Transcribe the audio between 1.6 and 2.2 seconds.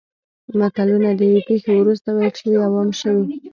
وروسته